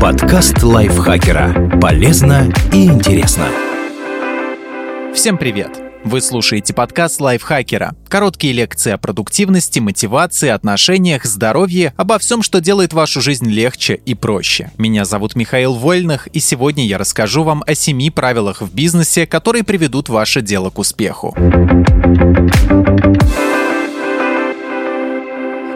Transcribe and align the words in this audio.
Подкаст 0.00 0.62
лайфхакера. 0.62 1.78
Полезно 1.80 2.52
и 2.70 2.84
интересно. 2.84 3.48
Всем 5.14 5.38
привет! 5.38 5.70
Вы 6.04 6.20
слушаете 6.20 6.74
подкаст 6.74 7.18
лайфхакера. 7.20 7.96
Короткие 8.08 8.52
лекции 8.52 8.92
о 8.92 8.98
продуктивности, 8.98 9.80
мотивации, 9.80 10.50
отношениях, 10.50 11.24
здоровье, 11.24 11.94
обо 11.96 12.18
всем, 12.18 12.42
что 12.42 12.60
делает 12.60 12.92
вашу 12.92 13.22
жизнь 13.22 13.48
легче 13.48 13.94
и 14.04 14.14
проще. 14.14 14.70
Меня 14.76 15.06
зовут 15.06 15.34
Михаил 15.34 15.72
Вольных, 15.72 16.26
и 16.28 16.40
сегодня 16.40 16.86
я 16.86 16.98
расскажу 16.98 17.42
вам 17.42 17.64
о 17.66 17.74
семи 17.74 18.10
правилах 18.10 18.60
в 18.60 18.72
бизнесе, 18.74 19.26
которые 19.26 19.64
приведут 19.64 20.10
ваше 20.10 20.42
дело 20.42 20.68
к 20.68 20.78
успеху. 20.78 21.34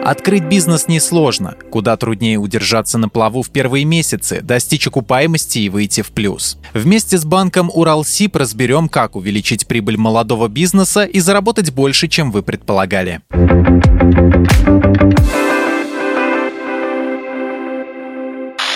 Открыть 0.03 0.43
бизнес 0.43 0.87
несложно. 0.87 1.55
Куда 1.69 1.95
труднее 1.95 2.37
удержаться 2.37 2.97
на 2.97 3.07
плаву 3.07 3.43
в 3.43 3.49
первые 3.49 3.85
месяцы, 3.85 4.41
достичь 4.41 4.87
окупаемости 4.87 5.59
и 5.59 5.69
выйти 5.69 6.01
в 6.01 6.11
плюс. 6.11 6.57
Вместе 6.73 7.17
с 7.17 7.25
банком 7.25 7.69
Уралсиб 7.73 8.35
разберем, 8.35 8.89
как 8.89 9.15
увеличить 9.15 9.67
прибыль 9.67 9.97
молодого 9.97 10.47
бизнеса 10.47 11.03
и 11.03 11.19
заработать 11.19 11.71
больше, 11.71 12.07
чем 12.07 12.31
вы 12.31 12.41
предполагали. 12.41 13.21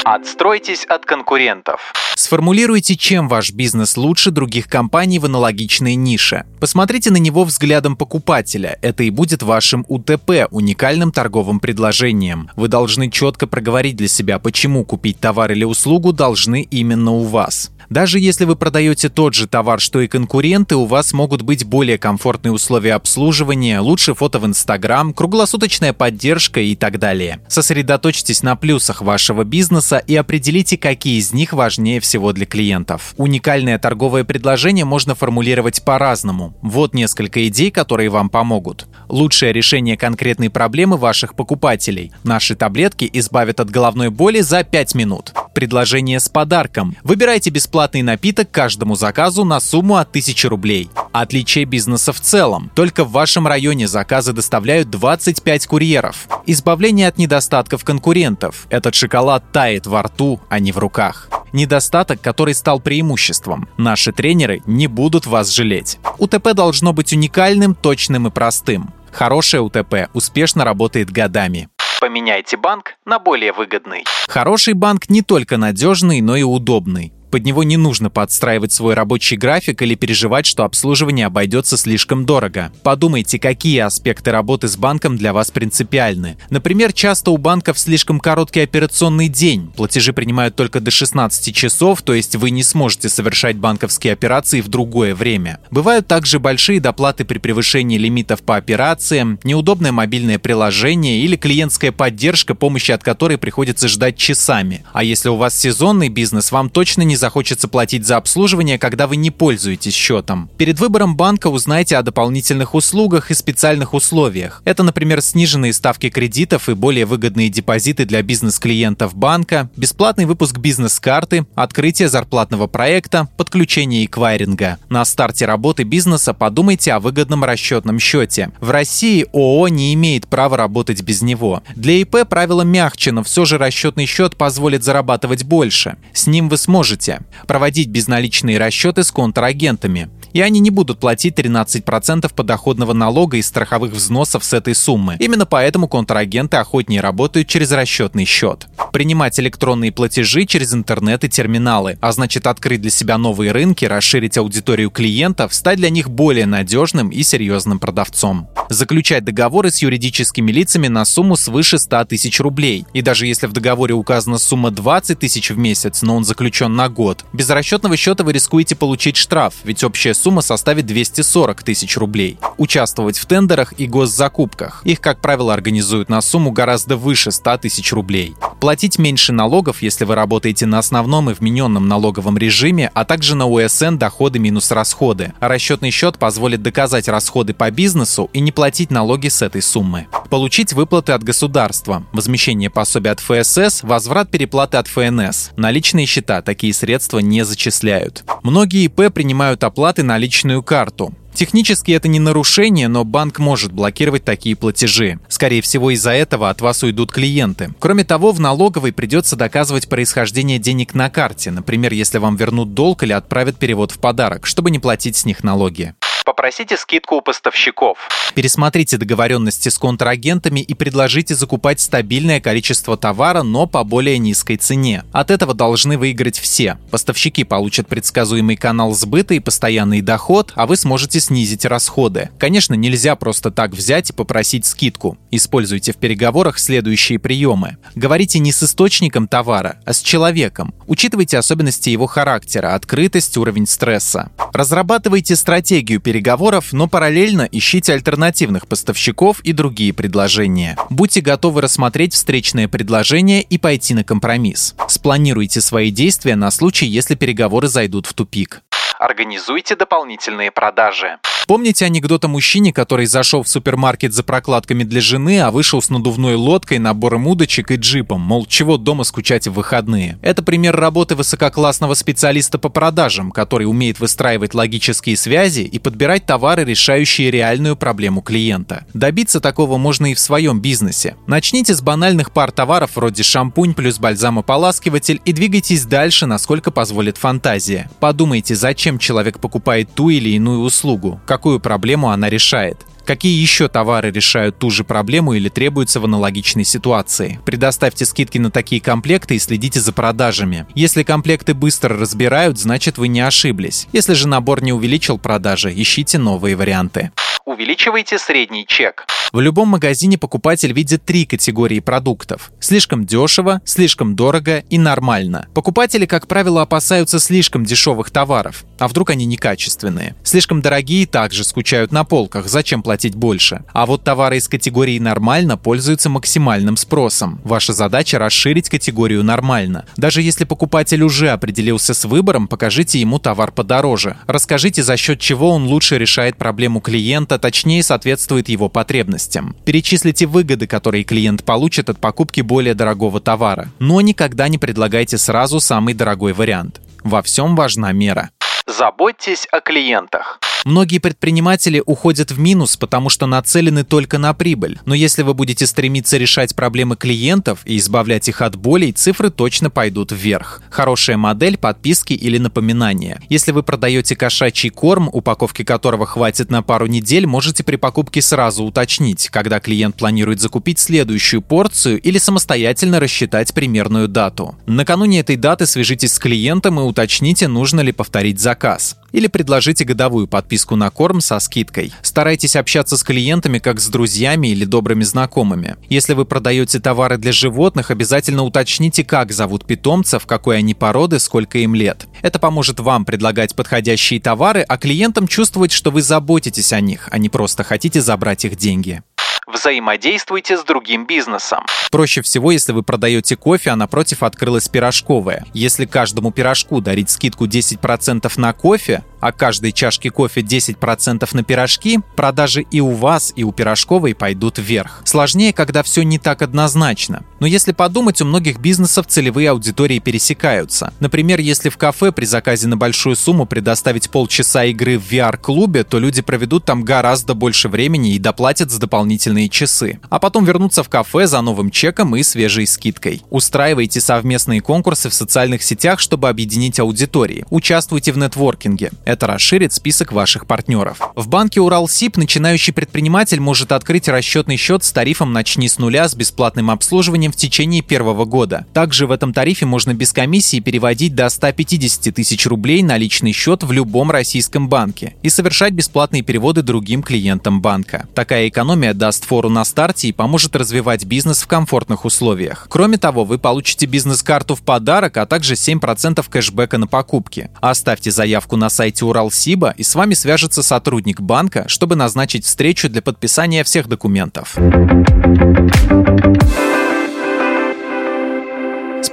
Отстройтесь 0.07 0.85
от 0.85 1.03
конкурентов. 1.03 1.81
Сформулируйте, 2.15 2.95
чем 2.95 3.27
ваш 3.27 3.51
бизнес 3.51 3.97
лучше 3.97 4.29
других 4.29 4.67
компаний 4.67 5.17
в 5.17 5.25
аналогичной 5.25 5.95
нише. 5.95 6.45
Посмотрите 6.59 7.09
на 7.09 7.17
него 7.17 7.43
взглядом 7.43 7.95
покупателя. 7.95 8.77
Это 8.83 9.01
и 9.01 9.09
будет 9.09 9.41
вашим 9.41 9.83
УТП, 9.87 10.45
уникальным 10.51 11.11
торговым 11.11 11.59
предложением. 11.59 12.51
Вы 12.55 12.67
должны 12.67 13.09
четко 13.09 13.47
проговорить 13.47 13.95
для 13.95 14.07
себя, 14.07 14.37
почему 14.37 14.85
купить 14.85 15.19
товар 15.19 15.53
или 15.53 15.63
услугу 15.63 16.13
должны 16.13 16.61
именно 16.61 17.09
у 17.09 17.23
вас. 17.23 17.71
Даже 17.89 18.19
если 18.19 18.45
вы 18.45 18.55
продаете 18.55 19.09
тот 19.09 19.33
же 19.33 19.47
товар, 19.47 19.79
что 19.79 20.01
и 20.01 20.07
конкуренты, 20.07 20.75
у 20.75 20.85
вас 20.85 21.13
могут 21.13 21.41
быть 21.41 21.65
более 21.65 21.97
комфортные 21.97 22.51
условия 22.51 22.93
обслуживания, 22.93 23.79
лучше 23.79 24.13
фото 24.13 24.39
в 24.39 24.45
Инстаграм, 24.45 25.13
круглосуточная 25.13 25.93
поддержка 25.93 26.59
и 26.59 26.75
так 26.75 26.99
далее. 26.99 27.39
Сосредоточьтесь 27.47 28.43
на 28.43 28.55
плюсах 28.55 29.01
вашего 29.01 29.43
бизнеса 29.43 29.97
и 29.97 30.15
определите, 30.15 30.77
какие 30.77 31.19
из 31.19 31.33
них 31.33 31.53
важнее 31.53 31.99
всего 31.99 32.33
для 32.33 32.45
клиентов. 32.45 33.13
Уникальное 33.17 33.77
торговое 33.79 34.23
предложение 34.23 34.85
можно 34.85 35.15
формулировать 35.15 35.83
по-разному. 35.83 36.55
Вот 36.61 36.93
несколько 36.93 37.47
идей, 37.47 37.71
которые 37.71 38.09
вам 38.09 38.29
помогут. 38.29 38.87
Лучшее 39.07 39.53
решение 39.53 39.97
конкретной 39.97 40.49
проблемы 40.49 40.97
ваших 40.97 41.35
покупателей. 41.35 42.11
Наши 42.23 42.55
таблетки 42.55 43.09
избавят 43.13 43.59
от 43.59 43.69
головной 43.69 44.09
боли 44.09 44.41
за 44.41 44.63
5 44.63 44.95
минут. 44.95 45.33
Предложение 45.53 46.19
с 46.19 46.29
подарком. 46.29 46.95
Выбирайте 47.03 47.51
бесплатный 47.75 48.03
напиток 48.03 48.51
каждому 48.51 48.95
заказу 48.95 49.43
на 49.43 49.59
сумму 49.59 49.97
от 49.97 50.07
1000 50.07 50.47
рублей. 50.47 50.89
Отличие 51.11 51.65
бизнеса 51.65 52.13
в 52.13 52.21
целом. 52.21 52.71
Только 52.73 53.03
в 53.03 53.11
вашем 53.11 53.47
районе 53.47 53.85
заказы 53.89 54.31
доставляют 54.31 54.89
25 54.89 55.67
курьеров. 55.67 56.29
Избавление 56.45 57.09
от 57.09 57.17
недостатков 57.17 57.83
конкурентов. 57.83 58.65
Этот 58.69 58.95
шоколад 58.95 59.51
тает 59.51 59.87
во 59.87 60.03
рту, 60.03 60.39
а 60.47 60.59
не 60.59 60.71
в 60.71 60.77
руках. 60.77 61.27
Недостаток, 61.51 62.21
который 62.21 62.53
стал 62.53 62.79
преимуществом. 62.79 63.67
Наши 63.77 64.13
тренеры 64.13 64.61
не 64.65 64.87
будут 64.87 65.25
вас 65.25 65.49
жалеть. 65.49 65.99
УТП 66.17 66.53
должно 66.53 66.93
быть 66.93 67.11
уникальным, 67.11 67.75
точным 67.75 68.27
и 68.27 68.31
простым. 68.31 68.93
Хорошее 69.11 69.63
УТП 69.63 70.07
успешно 70.13 70.63
работает 70.63 71.11
годами. 71.11 71.67
Поменяйте 71.99 72.55
банк 72.55 72.93
на 73.03 73.19
более 73.19 73.51
выгодный. 73.51 74.05
Хороший 74.29 74.75
банк 74.75 75.09
не 75.09 75.21
только 75.21 75.57
надежный, 75.57 76.21
но 76.21 76.37
и 76.37 76.43
удобный 76.43 77.14
под 77.35 77.43
него 77.43 77.65
не 77.65 77.75
нужно 77.75 78.09
подстраивать 78.09 78.71
свой 78.71 78.93
рабочий 78.93 79.35
график 79.35 79.81
или 79.81 79.95
переживать, 79.95 80.45
что 80.45 80.63
обслуживание 80.63 81.25
обойдется 81.25 81.75
слишком 81.75 82.25
дорого. 82.25 82.71
Подумайте, 82.81 83.39
какие 83.39 83.79
аспекты 83.79 84.31
работы 84.31 84.69
с 84.69 84.77
банком 84.77 85.17
для 85.17 85.33
вас 85.33 85.51
принципиальны. 85.51 86.37
Например, 86.49 86.93
часто 86.93 87.31
у 87.31 87.37
банков 87.37 87.77
слишком 87.77 88.21
короткий 88.21 88.61
операционный 88.61 89.27
день. 89.27 89.69
Платежи 89.75 90.13
принимают 90.13 90.55
только 90.55 90.79
до 90.79 90.91
16 90.91 91.53
часов, 91.53 92.03
то 92.03 92.13
есть 92.13 92.37
вы 92.37 92.51
не 92.51 92.63
сможете 92.63 93.09
совершать 93.09 93.57
банковские 93.57 94.13
операции 94.13 94.61
в 94.61 94.69
другое 94.69 95.13
время. 95.13 95.59
Бывают 95.71 96.07
также 96.07 96.39
большие 96.39 96.79
доплаты 96.79 97.25
при 97.25 97.37
превышении 97.37 97.97
лимитов 97.97 98.43
по 98.43 98.55
операциям, 98.55 99.41
неудобное 99.43 99.91
мобильное 99.91 100.39
приложение 100.39 101.19
или 101.19 101.35
клиентская 101.35 101.91
поддержка, 101.91 102.55
помощи 102.55 102.91
от 102.91 103.03
которой 103.03 103.37
приходится 103.37 103.89
ждать 103.89 104.15
часами. 104.15 104.85
А 104.93 105.03
если 105.03 105.27
у 105.27 105.35
вас 105.35 105.53
сезонный 105.59 106.07
бизнес, 106.07 106.53
вам 106.53 106.69
точно 106.69 107.01
не 107.01 107.17
захочется 107.25 107.67
платить 107.67 108.05
за 108.05 108.17
обслуживание, 108.17 108.77
когда 108.77 109.07
вы 109.07 109.15
не 109.15 109.31
пользуетесь 109.31 109.95
счетом. 109.95 110.47
Перед 110.57 110.79
выбором 110.79 111.17
банка 111.17 111.47
узнайте 111.47 111.97
о 111.97 112.03
дополнительных 112.03 112.75
услугах 112.75 113.31
и 113.31 113.33
специальных 113.33 113.95
условиях. 113.95 114.61
Это, 114.63 114.83
например, 114.83 115.23
сниженные 115.23 115.73
ставки 115.73 116.11
кредитов 116.11 116.69
и 116.69 116.75
более 116.75 117.07
выгодные 117.07 117.49
депозиты 117.49 118.05
для 118.05 118.21
бизнес-клиентов 118.21 119.15
банка, 119.15 119.71
бесплатный 119.75 120.25
выпуск 120.25 120.59
бизнес-карты, 120.59 121.47
открытие 121.55 122.09
зарплатного 122.09 122.67
проекта, 122.67 123.27
подключение 123.37 124.05
эквайринга. 124.05 124.77
На 124.89 125.03
старте 125.03 125.47
работы 125.47 125.81
бизнеса 125.81 126.35
подумайте 126.35 126.93
о 126.93 126.99
выгодном 126.99 127.43
расчетном 127.43 127.97
счете. 127.97 128.51
В 128.59 128.69
России 128.69 129.25
ООО 129.33 129.69
не 129.69 129.95
имеет 129.95 130.27
права 130.27 130.57
работать 130.57 131.01
без 131.01 131.23
него. 131.23 131.63
Для 131.75 131.93
ИП 131.93 132.17
правило 132.29 132.61
мягче, 132.61 133.11
но 133.11 133.23
все 133.23 133.45
же 133.45 133.57
расчетный 133.57 134.05
счет 134.05 134.35
позволит 134.35 134.83
зарабатывать 134.83 135.43
больше. 135.43 135.95
С 136.13 136.27
ним 136.27 136.49
вы 136.49 136.57
сможете 136.59 137.14
проводить 137.47 137.89
безналичные 137.89 138.57
расчеты 138.57 139.03
с 139.03 139.11
контрагентами 139.11 140.09
и 140.35 140.41
они 140.41 140.59
не 140.59 140.69
будут 140.69 140.99
платить 140.99 141.39
13% 141.39 142.33
подоходного 142.33 142.91
налога 142.91 143.37
и 143.37 143.41
страховых 143.41 143.93
взносов 143.93 144.43
с 144.43 144.51
этой 144.51 144.75
суммы. 144.75 145.15
Именно 145.21 145.45
поэтому 145.45 145.87
контрагенты 145.87 146.57
охотнее 146.57 146.99
работают 146.99 147.47
через 147.47 147.71
расчетный 147.71 148.25
счет. 148.25 148.67
Принимать 148.91 149.39
электронные 149.39 149.93
платежи 149.93 150.45
через 150.45 150.73
интернет 150.73 151.23
и 151.23 151.29
терминалы, 151.29 151.97
а 152.01 152.11
значит 152.11 152.47
открыть 152.47 152.81
для 152.81 152.91
себя 152.91 153.17
новые 153.17 153.53
рынки, 153.53 153.85
расширить 153.85 154.37
аудиторию 154.37 154.91
клиентов, 154.91 155.53
стать 155.53 155.77
для 155.77 155.89
них 155.89 156.09
более 156.09 156.45
надежным 156.45 157.11
и 157.11 157.23
серьезным 157.23 157.79
продавцом. 157.79 158.49
Заключать 158.67 159.23
договоры 159.23 159.71
с 159.71 159.81
юридическими 159.81 160.51
лицами 160.51 160.89
на 160.89 161.05
сумму 161.05 161.37
свыше 161.37 161.77
100 161.77 162.05
тысяч 162.05 162.41
рублей. 162.41 162.85
И 162.91 163.01
даже 163.01 163.25
если 163.25 163.47
в 163.47 163.53
договоре 163.53 163.93
указана 163.93 164.37
сумма 164.37 164.71
20 164.71 165.17
тысяч 165.17 165.51
в 165.51 165.57
месяц, 165.57 166.01
но 166.01 166.17
он 166.17 166.25
заключен 166.25 166.75
на 166.75 166.89
год, 166.89 167.23
без 167.31 167.49
расчетного 167.49 167.95
счета 167.95 168.25
вы 168.25 168.33
рискуете 168.33 168.75
получить 168.75 169.15
штраф, 169.15 169.53
ведь 169.63 169.85
общая 169.85 170.13
сумма 170.13 170.24
составит 170.41 170.85
240 170.85 171.63
тысяч 171.63 171.97
рублей. 171.97 172.37
Участвовать 172.57 173.17
в 173.17 173.25
тендерах 173.25 173.73
и 173.77 173.87
госзакупках. 173.87 174.81
Их, 174.83 175.01
как 175.01 175.19
правило, 175.19 175.53
организуют 175.53 176.09
на 176.09 176.21
сумму 176.21 176.51
гораздо 176.51 176.97
выше 176.97 177.31
100 177.31 177.57
тысяч 177.59 177.91
рублей. 177.93 178.35
Платить 178.59 178.97
меньше 178.97 179.33
налогов, 179.33 179.81
если 179.81 180.05
вы 180.05 180.15
работаете 180.15 180.65
на 180.65 180.79
основном 180.79 181.29
и 181.29 181.33
вмененном 181.33 181.87
налоговом 181.87 182.37
режиме, 182.37 182.89
а 182.93 183.05
также 183.05 183.35
на 183.35 183.45
УСН 183.45 183.97
доходы 183.97 184.39
минус 184.39 184.71
расходы. 184.71 185.33
расчетный 185.39 185.91
счет 185.91 186.17
позволит 186.17 186.61
доказать 186.61 187.07
расходы 187.07 187.53
по 187.53 187.69
бизнесу 187.69 188.29
и 188.33 188.39
не 188.39 188.51
платить 188.51 188.91
налоги 188.91 189.27
с 189.27 189.41
этой 189.41 189.61
суммы. 189.61 190.07
Получить 190.29 190.73
выплаты 190.73 191.11
от 191.11 191.23
государства, 191.23 192.05
возмещение 192.11 192.69
пособия 192.69 193.11
от 193.11 193.19
ФСС, 193.19 193.83
возврат 193.83 194.31
переплаты 194.31 194.77
от 194.77 194.87
ФНС. 194.87 195.51
Наличные 195.55 196.05
счета 196.05 196.41
такие 196.41 196.73
средства 196.73 197.19
не 197.19 197.45
зачисляют. 197.45 198.23
Многие 198.43 198.85
ИП 198.85 199.13
принимают 199.13 199.63
оплаты 199.63 200.03
на 200.03 200.17
личную 200.17 200.63
карту. 200.63 201.13
Технически 201.35 201.91
это 201.91 202.07
не 202.07 202.19
нарушение, 202.19 202.87
но 202.87 203.03
банк 203.03 203.39
может 203.39 203.73
блокировать 203.73 204.23
такие 204.23 204.55
платежи. 204.55 205.19
Скорее 205.27 205.61
всего, 205.61 205.91
из-за 205.91 206.11
этого 206.11 206.49
от 206.49 206.61
вас 206.61 206.81
уйдут 206.81 207.11
клиенты. 207.11 207.73
Кроме 207.79 208.05
того, 208.05 208.31
в 208.31 208.39
налоговой 208.39 208.93
придется 208.93 209.35
доказывать 209.35 209.89
происхождение 209.89 210.59
денег 210.59 210.93
на 210.93 211.09
карте, 211.09 211.51
например, 211.51 211.91
если 211.91 212.19
вам 212.19 212.37
вернут 212.37 212.73
долг 212.73 213.03
или 213.03 213.11
отправят 213.11 213.59
перевод 213.59 213.91
в 213.91 213.99
подарок, 213.99 214.45
чтобы 214.45 214.71
не 214.71 214.79
платить 214.79 215.17
с 215.17 215.25
них 215.25 215.43
налоги. 215.43 215.93
Попросите 216.25 216.75
скидку 216.75 217.17
у 217.17 217.21
поставщиков. 217.21 217.99
Пересмотрите 218.33 218.97
договоренности 218.97 219.69
с 219.69 219.77
контрагентами 219.77 220.59
и 220.59 220.73
предложите 220.73 221.35
закупать 221.35 221.79
стабильное 221.79 222.41
количество 222.41 222.97
товара, 222.97 223.43
но 223.43 223.67
по 223.67 223.83
более 223.83 224.17
низкой 224.17 224.57
цене. 224.57 225.03
От 225.11 225.29
этого 225.29 225.53
должны 225.53 225.99
выиграть 225.99 226.39
все. 226.39 226.79
Поставщики 226.89 227.43
получат 227.43 227.87
предсказуемый 227.87 228.55
канал 228.55 228.93
сбыта 228.93 229.35
и 229.35 229.39
постоянный 229.39 230.01
доход, 230.01 230.51
а 230.55 230.65
вы 230.65 230.77
сможете 230.77 231.19
снизить 231.19 231.63
расходы. 231.63 232.31
Конечно, 232.39 232.73
нельзя 232.73 233.15
просто 233.15 233.51
так 233.51 233.73
взять 233.73 234.09
и 234.09 234.13
попросить 234.13 234.65
скидку. 234.65 235.19
Используйте 235.29 235.93
в 235.93 235.97
переговорах 235.97 236.57
следующие 236.57 237.19
приемы. 237.19 237.77
Говорите 237.93 238.39
не 238.39 238.51
с 238.51 238.63
источником 238.63 239.27
товара, 239.27 239.77
а 239.85 239.93
с 239.93 240.01
человеком. 240.01 240.73
Учитывайте 240.87 241.37
особенности 241.37 241.91
его 241.91 242.07
характера, 242.07 242.73
открытость, 242.73 243.37
уровень 243.37 243.67
стресса. 243.67 244.31
Разрабатывайте 244.53 245.35
стратегию 245.35 246.01
переговоров 246.01 246.14
переговоров, 246.15 246.71
но 246.71 246.87
параллельно 246.87 247.45
ищите 247.51 247.91
альтернативных 247.91 248.69
поставщиков 248.69 249.41
и 249.41 249.51
другие 249.51 249.93
предложения. 249.93 250.77
Будьте 250.89 251.19
готовы 251.19 251.59
рассмотреть 251.59 252.13
встречное 252.13 252.69
предложение 252.69 253.41
и 253.41 253.57
пойти 253.57 253.93
на 253.93 254.05
компромисс. 254.05 254.75
Спланируйте 254.87 255.59
свои 255.59 255.91
действия 255.91 256.37
на 256.37 256.51
случай, 256.51 256.85
если 256.85 257.15
переговоры 257.15 257.67
зайдут 257.67 258.05
в 258.05 258.13
тупик. 258.13 258.61
Организуйте 258.97 259.75
дополнительные 259.75 260.51
продажи. 260.51 261.17
Помните 261.47 261.85
анекдот 261.85 262.25
о 262.25 262.27
мужчине, 262.27 262.73
который 262.73 263.05
зашел 263.05 263.43
в 263.43 263.47
супермаркет 263.47 264.13
за 264.13 264.23
прокладками 264.23 264.83
для 264.83 264.99
жены, 264.99 265.41
а 265.41 265.51
вышел 265.51 265.79
с 265.79 265.91
надувной 265.91 266.33
лодкой, 266.33 266.79
набором 266.79 267.27
удочек 267.27 267.69
и 267.69 267.75
джипом, 267.75 268.21
мол, 268.21 268.47
чего 268.47 268.77
дома 268.77 269.03
скучать 269.03 269.47
в 269.47 269.53
выходные? 269.53 270.17
Это 270.23 270.41
пример 270.41 270.75
работы 270.75 271.15
высококлассного 271.15 271.93
специалиста 271.93 272.57
по 272.57 272.69
продажам, 272.69 273.31
который 273.31 273.65
умеет 273.65 273.99
выстраивать 273.99 274.55
логические 274.55 275.17
связи 275.17 275.61
и 275.61 275.77
подбирать 275.77 276.25
товары, 276.25 276.63
решающие 276.63 277.29
реальную 277.29 277.75
проблему 277.75 278.21
клиента. 278.21 278.87
Добиться 278.95 279.39
такого 279.39 279.77
можно 279.77 280.11
и 280.11 280.15
в 280.15 280.19
своем 280.19 280.59
бизнесе. 280.61 281.15
Начните 281.27 281.75
с 281.75 281.81
банальных 281.81 282.31
пар 282.31 282.51
товаров 282.51 282.95
вроде 282.95 283.21
шампунь 283.21 283.75
плюс 283.75 283.99
бальзамополаскиватель 283.99 285.21
и 285.25 285.31
двигайтесь 285.31 285.85
дальше, 285.85 286.25
насколько 286.25 286.71
позволит 286.71 287.17
фантазия. 287.17 287.87
Подумайте, 287.99 288.55
зачем 288.55 288.97
человек 288.97 289.39
покупает 289.39 289.93
ту 289.93 290.09
или 290.09 290.29
иную 290.29 290.61
услугу, 290.61 291.21
какую 291.35 291.59
проблему 291.59 292.11
она 292.11 292.29
решает. 292.29 292.77
Какие 293.03 293.41
еще 293.41 293.67
товары 293.67 294.09
решают 294.09 294.57
ту 294.57 294.71
же 294.71 294.85
проблему 294.85 295.33
или 295.33 295.49
требуются 295.49 295.99
в 295.99 296.05
аналогичной 296.05 296.63
ситуации? 296.63 297.41
Предоставьте 297.45 298.05
скидки 298.05 298.37
на 298.37 298.51
такие 298.51 298.79
комплекты 298.79 299.35
и 299.35 299.39
следите 299.39 299.81
за 299.81 299.91
продажами. 299.91 300.65
Если 300.75 301.03
комплекты 301.03 301.53
быстро 301.53 301.97
разбирают, 301.97 302.57
значит 302.57 302.97
вы 302.97 303.09
не 303.09 303.19
ошиблись. 303.19 303.89
Если 303.91 304.13
же 304.13 304.29
набор 304.29 304.63
не 304.63 304.71
увеличил 304.71 305.19
продажи, 305.19 305.73
ищите 305.75 306.17
новые 306.17 306.55
варианты. 306.55 307.11
Увеличивайте 307.43 308.17
средний 308.17 308.65
чек. 308.65 309.05
В 309.35 309.41
любом 309.41 309.67
магазине 309.67 310.17
покупатель 310.17 310.71
видит 310.71 311.03
три 311.03 311.25
категории 311.25 311.81
продуктов. 311.81 312.53
Слишком 312.61 313.05
дешево, 313.05 313.61
слишком 313.65 314.15
дорого 314.15 314.59
и 314.69 314.77
нормально. 314.77 315.47
Покупатели, 315.53 316.05
как 316.05 316.25
правило, 316.25 316.61
опасаются 316.61 317.19
слишком 317.19 317.65
дешевых 317.65 318.11
товаров. 318.11 318.63
А 318.79 318.87
вдруг 318.87 319.09
они 319.09 319.25
некачественные? 319.25 320.15
Слишком 320.23 320.61
дорогие 320.61 321.05
также 321.05 321.43
скучают 321.43 321.91
на 321.91 322.05
полках, 322.05 322.47
зачем 322.47 322.81
платить 322.81 323.15
больше? 323.15 323.65
А 323.73 323.85
вот 323.85 324.05
товары 324.05 324.37
из 324.37 324.47
категории 324.47 324.99
«нормально» 324.99 325.57
пользуются 325.57 326.09
максимальным 326.09 326.77
спросом. 326.77 327.41
Ваша 327.43 327.73
задача 327.73 328.17
расширить 328.17 328.69
категорию 328.69 329.21
«нормально». 329.21 329.83
Даже 329.97 330.21
если 330.21 330.45
покупатель 330.45 331.03
уже 331.03 331.31
определился 331.31 331.93
с 331.93 332.05
выбором, 332.05 332.47
покажите 332.47 333.01
ему 333.01 333.19
товар 333.19 333.51
подороже. 333.51 334.15
Расскажите, 334.27 334.81
за 334.81 334.95
счет 334.95 335.19
чего 335.19 335.49
он 335.49 335.65
лучше 335.65 335.97
решает 335.97 336.37
проблему 336.37 336.79
клиента, 336.79 337.37
точнее 337.37 337.83
соответствует 337.83 338.47
его 338.47 338.69
потребностям. 338.69 339.24
Перечислите 339.65 340.25
выгоды, 340.25 340.67
которые 340.67 341.03
клиент 341.03 341.43
получит 341.43 341.89
от 341.89 341.99
покупки 341.99 342.41
более 342.41 342.73
дорогого 342.73 343.19
товара. 343.19 343.69
Но 343.79 344.01
никогда 344.01 344.47
не 344.47 344.57
предлагайте 344.57 345.17
сразу 345.17 345.59
самый 345.59 345.93
дорогой 345.93 346.33
вариант. 346.33 346.81
Во 347.03 347.21
всем 347.21 347.55
важна 347.55 347.91
мера. 347.91 348.31
Заботьтесь 348.67 349.47
о 349.51 349.61
клиентах. 349.61 350.39
Многие 350.65 350.97
предприниматели 350.97 351.79
уходят 351.85 352.31
в 352.31 352.39
минус, 352.39 352.75
потому 352.75 353.09
что 353.09 353.27
нацелены 353.27 353.83
только 353.83 354.17
на 354.17 354.33
прибыль. 354.33 354.79
Но 354.85 354.95
если 354.95 355.21
вы 355.21 355.35
будете 355.35 355.67
стремиться 355.67 356.17
решать 356.17 356.55
проблемы 356.55 356.95
клиентов 356.95 357.59
и 357.65 357.77
избавлять 357.77 358.27
их 358.29 358.41
от 358.41 358.55
болей, 358.55 358.91
цифры 358.91 359.29
точно 359.29 359.69
пойдут 359.69 360.11
вверх. 360.11 360.63
Хорошая 360.71 361.17
модель, 361.17 361.59
подписки 361.59 362.13
или 362.13 362.39
напоминания. 362.39 363.21
Если 363.29 363.51
вы 363.51 363.61
продаете 363.61 364.15
кошачий 364.15 364.71
корм, 364.71 365.07
упаковки 365.13 365.63
которого 365.63 366.07
хватит 366.07 366.49
на 366.49 366.63
пару 366.63 366.87
недель, 366.87 367.27
можете 367.27 367.63
при 367.63 367.75
покупке 367.75 368.23
сразу 368.23 368.63
уточнить, 368.63 369.29
когда 369.29 369.59
клиент 369.59 369.95
планирует 369.95 370.41
закупить 370.41 370.79
следующую 370.79 371.43
порцию 371.43 372.01
или 372.01 372.17
самостоятельно 372.17 372.99
рассчитать 372.99 373.53
примерную 373.53 374.07
дату. 374.07 374.57
Накануне 374.65 375.19
этой 375.19 375.35
даты 375.35 375.67
свяжитесь 375.67 376.13
с 376.13 376.19
клиентом 376.19 376.79
и 376.79 376.83
уточните, 376.83 377.47
нужно 377.47 377.81
ли 377.81 377.91
повторить 377.91 378.39
заказ. 378.39 378.97
Или 379.15 379.27
предложите 379.27 379.85
годовую 379.85 380.27
подписку 380.27 380.75
на 380.75 380.89
корм 380.89 381.21
со 381.21 381.39
скидкой. 381.39 381.93
Старайтесь 382.01 382.57
общаться 382.57 382.97
с 382.97 383.03
клиентами 383.03 383.59
как 383.59 383.79
с 383.79 383.87
друзьями 383.87 384.49
или 384.49 384.65
добрыми 384.65 385.03
знакомыми. 385.03 385.77
Если 385.87 386.13
вы 386.13 386.25
продаете 386.25 386.81
товары 386.81 387.17
для 387.17 387.31
животных, 387.31 387.91
обязательно 387.91 388.43
уточните, 388.43 389.05
как 389.05 389.31
зовут 389.31 389.65
питомцев, 389.65 390.25
какой 390.25 390.57
они 390.57 390.73
породы, 390.73 391.19
сколько 391.19 391.59
им 391.59 391.75
лет. 391.75 392.07
Это 392.23 392.39
поможет 392.39 392.81
вам 392.81 393.05
предлагать 393.05 393.55
подходящие 393.55 394.19
товары, 394.19 394.65
а 394.67 394.77
клиентам 394.77 395.29
чувствовать, 395.29 395.71
что 395.71 395.91
вы 395.91 396.01
заботитесь 396.01 396.73
о 396.73 396.81
них, 396.81 397.07
а 397.09 397.17
не 397.17 397.29
просто 397.29 397.63
хотите 397.63 398.01
забрать 398.01 398.43
их 398.43 398.57
деньги 398.57 399.01
взаимодействуйте 399.47 400.57
с 400.57 400.63
другим 400.63 401.05
бизнесом. 401.05 401.65
Проще 401.91 402.21
всего, 402.21 402.51
если 402.51 402.71
вы 402.71 402.83
продаете 402.83 403.35
кофе, 403.35 403.71
а 403.71 403.75
напротив 403.75 404.23
открылась 404.23 404.67
пирожковая. 404.67 405.45
Если 405.53 405.85
каждому 405.85 406.31
пирожку 406.31 406.81
дарить 406.81 407.09
скидку 407.09 407.45
10% 407.45 408.31
на 408.37 408.53
кофе, 408.53 409.03
а 409.25 409.31
каждой 409.31 409.71
чашке 409.71 410.11
кофе 410.11 410.41
10% 410.41 411.27
на 411.33 411.43
пирожки, 411.43 411.99
продажи 412.15 412.61
и 412.69 412.79
у 412.79 412.91
вас, 412.91 413.33
и 413.35 413.43
у 413.43 413.51
пирожковой 413.51 414.13
пойдут 414.13 414.59
вверх. 414.59 415.01
Сложнее, 415.03 415.51
когда 415.51 415.81
все 415.81 416.03
не 416.03 416.19
так 416.19 416.43
однозначно. 416.43 417.23
Но 417.39 417.47
если 417.47 417.71
подумать, 417.71 418.21
у 418.21 418.25
многих 418.25 418.59
бизнесов 418.59 419.07
целевые 419.07 419.49
аудитории 419.49 419.97
пересекаются. 419.97 420.93
Например, 420.99 421.39
если 421.39 421.69
в 421.69 421.77
кафе 421.77 422.11
при 422.11 422.25
заказе 422.25 422.67
на 422.67 422.77
большую 422.77 423.15
сумму 423.15 423.47
предоставить 423.47 424.11
полчаса 424.11 424.65
игры 424.65 424.99
в 424.99 425.11
VR-клубе, 425.11 425.83
то 425.83 425.97
люди 425.97 426.21
проведут 426.21 426.65
там 426.65 426.83
гораздо 426.83 427.33
больше 427.33 427.67
времени 427.67 428.13
и 428.13 428.19
доплатят 428.19 428.69
с 428.69 428.77
дополнительные 428.77 429.49
часы. 429.49 429.99
А 430.11 430.19
потом 430.19 430.45
вернутся 430.45 430.83
в 430.83 430.89
кафе 430.89 431.25
за 431.25 431.41
новым 431.41 431.71
чеком 431.71 432.15
и 432.15 432.21
свежей 432.21 432.67
скидкой. 432.67 433.23
Устраивайте 433.31 434.01
совместные 434.01 434.61
конкурсы 434.61 435.09
в 435.09 435.15
социальных 435.15 435.63
сетях, 435.63 435.99
чтобы 435.99 436.29
объединить 436.29 436.79
аудитории. 436.79 437.43
Участвуйте 437.49 438.11
в 438.11 438.19
нетворкинге. 438.19 438.91
Расширит 439.23 439.73
список 439.73 440.11
ваших 440.11 440.47
партнеров. 440.47 440.99
В 441.15 441.27
банке 441.27 441.61
Уралсиб 441.61 442.17
начинающий 442.17 442.73
предприниматель 442.73 443.39
может 443.39 443.71
открыть 443.71 444.07
расчетный 444.07 444.57
счет 444.57 444.83
с 444.83 444.91
тарифом 444.91 445.33
«Начни 445.33 445.67
с 445.67 445.77
нуля» 445.77 446.07
с 446.07 446.15
бесплатным 446.15 446.71
обслуживанием 446.71 447.31
в 447.31 447.35
течение 447.35 447.81
первого 447.81 448.25
года. 448.25 448.65
Также 448.73 449.07
в 449.07 449.11
этом 449.11 449.33
тарифе 449.33 449.65
можно 449.65 449.93
без 449.93 450.13
комиссии 450.13 450.59
переводить 450.59 451.15
до 451.15 451.29
150 451.29 452.13
тысяч 452.13 452.45
рублей 452.45 452.83
на 452.83 452.97
личный 452.97 453.31
счет 453.31 453.63
в 453.63 453.71
любом 453.71 454.11
российском 454.11 454.69
банке 454.69 455.15
и 455.21 455.29
совершать 455.29 455.73
бесплатные 455.73 456.21
переводы 456.21 456.61
другим 456.61 457.03
клиентам 457.03 457.61
банка. 457.61 458.07
Такая 458.13 458.47
экономия 458.47 458.93
даст 458.93 459.25
фору 459.25 459.49
на 459.49 459.65
старте 459.65 460.07
и 460.07 460.11
поможет 460.11 460.55
развивать 460.55 461.05
бизнес 461.05 461.41
в 461.41 461.47
комфортных 461.47 462.05
условиях. 462.05 462.67
Кроме 462.69 462.97
того, 462.97 463.23
вы 463.23 463.37
получите 463.37 463.85
бизнес-карту 463.85 464.55
в 464.55 464.61
подарок, 464.61 465.17
а 465.17 465.25
также 465.25 465.53
7% 465.53 466.25
кэшбэка 466.29 466.77
на 466.77 466.87
покупки. 466.87 467.49
Оставьте 467.61 468.11
заявку 468.11 468.55
на 468.57 468.69
Уралсиба, 469.05 469.73
и 469.77 469.83
с 469.83 469.95
вами 469.95 470.13
свяжется 470.13 470.63
сотрудник 470.63 471.21
банка, 471.21 471.65
чтобы 471.67 471.95
назначить 471.95 472.45
встречу 472.45 472.89
для 472.89 473.01
подписания 473.01 473.63
всех 473.63 473.87
документов. 473.87 474.55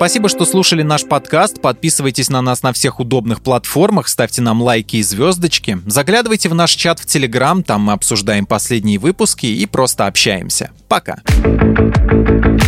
Спасибо, 0.02 0.28
что 0.28 0.44
слушали 0.44 0.82
наш 0.82 1.04
подкаст. 1.04 1.60
Подписывайтесь 1.60 2.28
на 2.28 2.42
нас 2.42 2.64
на 2.64 2.72
всех 2.72 2.98
удобных 2.98 3.40
платформах, 3.40 4.08
ставьте 4.08 4.42
нам 4.42 4.60
лайки 4.60 4.96
и 4.96 5.02
звездочки. 5.02 5.78
Заглядывайте 5.86 6.48
в 6.48 6.54
наш 6.54 6.72
чат 6.72 6.98
в 6.98 7.06
Телеграм, 7.06 7.62
там 7.62 7.82
мы 7.82 7.92
обсуждаем 7.92 8.46
последние 8.46 8.98
выпуски 8.98 9.46
и 9.46 9.64
просто 9.66 10.08
общаемся. 10.08 10.70
Пока. 10.88 11.18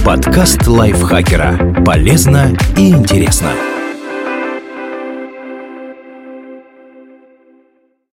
Подкаст 0.05 0.67
лайфхакера. 0.67 1.83
Полезно 1.85 2.57
и 2.77 2.91
интересно. 2.91 3.53